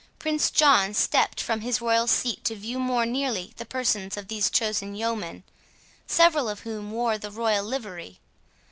Prince 0.17 0.49
John 0.49 0.95
stepped 0.95 1.39
from 1.39 1.61
his 1.61 1.79
royal 1.79 2.07
seat 2.07 2.43
to 2.45 2.55
view 2.55 2.79
more 2.79 3.05
nearly 3.05 3.53
the 3.57 3.67
persons 3.67 4.17
of 4.17 4.29
these 4.29 4.49
chosen 4.49 4.95
yeomen, 4.95 5.43
several 6.07 6.49
of 6.49 6.61
whom 6.61 6.89
wore 6.89 7.19
the 7.19 7.29
royal 7.29 7.63
livery. 7.63 8.19